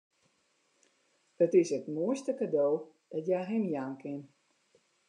[1.45, 2.67] It is it moaiste kado
[3.11, 4.19] dat hja him jaan kin.